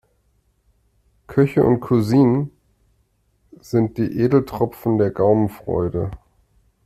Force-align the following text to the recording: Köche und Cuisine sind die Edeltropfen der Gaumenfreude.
Köche 1.27 1.63
und 1.63 1.79
Cuisine 1.79 2.49
sind 3.59 3.99
die 3.99 4.19
Edeltropfen 4.19 4.97
der 4.97 5.11
Gaumenfreude. 5.11 6.09